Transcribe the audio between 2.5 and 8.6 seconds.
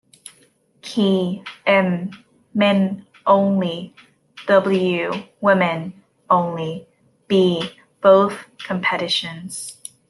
Men only; W- Women only; B- Both